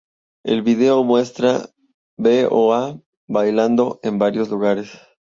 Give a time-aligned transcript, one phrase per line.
[0.43, 1.67] El vídeo muestra
[2.17, 4.97] BoA bailando en varios lugares.